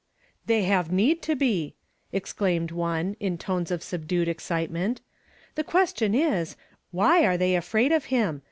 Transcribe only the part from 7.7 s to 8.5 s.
of him?